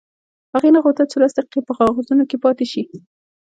هغې 0.53 0.69
نه 0.75 0.79
غوښتل 0.83 1.05
چې 1.11 1.17
لس 1.21 1.31
دقیقې 1.37 1.61
په 1.67 1.73
کاغذونو 1.79 2.23
کې 2.29 2.37
پاتې 2.43 2.65
شي 2.71 2.83